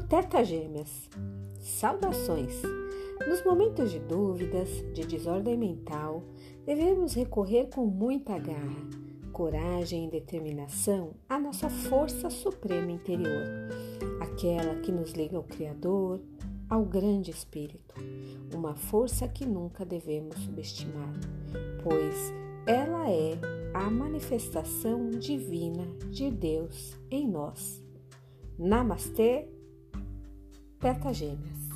[0.00, 1.08] Beta Gêmeas,
[1.58, 2.62] saudações!
[3.26, 6.22] Nos momentos de dúvidas, de desordem mental,
[6.66, 8.88] devemos recorrer com muita garra,
[9.32, 13.42] coragem e determinação à nossa força suprema interior,
[14.20, 16.20] aquela que nos liga ao Criador,
[16.68, 17.94] ao Grande Espírito,
[18.54, 21.12] uma força que nunca devemos subestimar,
[21.82, 22.32] pois
[22.66, 23.32] ela é
[23.74, 27.82] a manifestação divina de Deus em nós.
[28.58, 29.48] Namastê,
[30.82, 31.71] Beta Gêmeas.